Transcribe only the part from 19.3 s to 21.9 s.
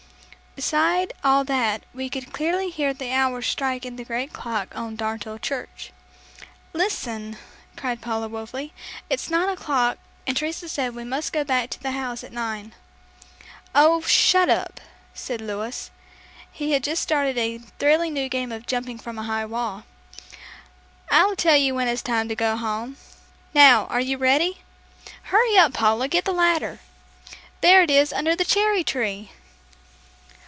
wall.) "I'll tell you when